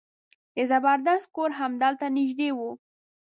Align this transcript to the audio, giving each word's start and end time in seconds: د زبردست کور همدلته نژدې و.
د 0.55 0.57
زبردست 0.71 1.27
کور 1.35 1.49
همدلته 1.59 2.05
نژدې 2.17 2.49
و. 2.57 2.59